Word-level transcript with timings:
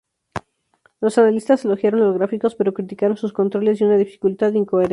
Los 0.99 1.19
analistas 1.19 1.63
elogiaron 1.63 1.99
los 1.99 2.15
gráficos 2.17 2.55
pero 2.55 2.73
criticaron 2.73 3.17
sus 3.17 3.33
controles 3.33 3.79
y 3.79 3.83
una 3.83 3.97
dificultad 3.97 4.51
incoherente. 4.53 4.89